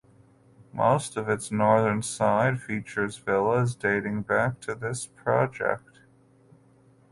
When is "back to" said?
4.23-4.73